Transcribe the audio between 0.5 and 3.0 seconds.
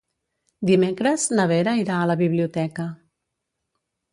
Dimecres na Vera irà a la biblioteca.